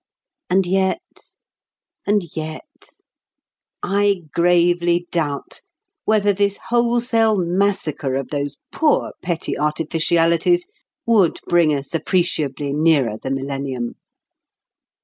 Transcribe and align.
And 0.49 0.65
yet 0.65 0.97
and 2.07 2.23
yet 2.35 2.89
I 3.83 4.23
gravely 4.33 5.05
doubt 5.11 5.61
whether 6.05 6.33
this 6.33 6.57
wholesale 6.69 7.35
massacre 7.35 8.15
of 8.15 8.29
those 8.29 8.57
poor 8.71 9.13
petty 9.21 9.59
artificialities 9.59 10.65
would 11.05 11.39
bring 11.47 11.71
us 11.75 11.93
appreciably 11.93 12.73
nearer 12.73 13.17
the 13.21 13.29
millennium. 13.29 13.93